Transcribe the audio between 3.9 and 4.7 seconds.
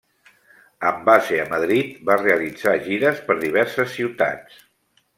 ciutats.